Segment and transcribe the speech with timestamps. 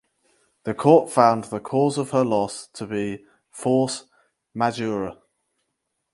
[0.63, 4.05] The court found the cause of her loss to be "force
[4.51, 5.15] majeure".